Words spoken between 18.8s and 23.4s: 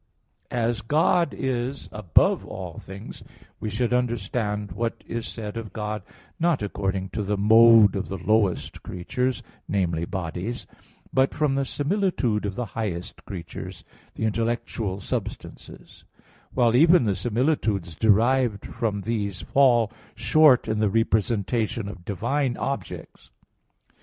these fall short in the representation of divine objects.